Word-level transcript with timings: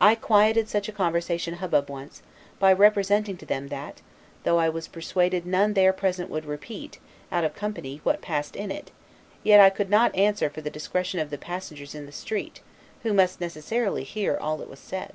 I 0.00 0.14
quieted 0.14 0.66
such 0.66 0.88
a 0.88 0.92
conversation 0.92 1.56
hubbub 1.56 1.90
once, 1.90 2.22
by 2.58 2.72
representing 2.72 3.36
to 3.36 3.44
them 3.44 3.68
that, 3.68 4.00
though 4.44 4.56
I 4.58 4.70
was 4.70 4.88
persuaded 4.88 5.44
none 5.44 5.74
there 5.74 5.92
present 5.92 6.30
would 6.30 6.46
repeat, 6.46 6.98
out 7.30 7.44
of 7.44 7.54
company, 7.54 8.00
what 8.02 8.22
passed 8.22 8.56
in 8.56 8.70
it, 8.70 8.92
yet 9.42 9.60
I 9.60 9.68
could 9.68 9.90
not 9.90 10.16
answer 10.16 10.48
for 10.48 10.62
the 10.62 10.70
discretion 10.70 11.20
of 11.20 11.28
the 11.28 11.36
passengers 11.36 11.94
in 11.94 12.06
the 12.06 12.12
street, 12.12 12.62
who 13.02 13.12
must 13.12 13.38
necessarily 13.38 14.04
hear 14.04 14.38
all 14.38 14.56
that 14.56 14.70
was 14.70 14.78
said. 14.80 15.12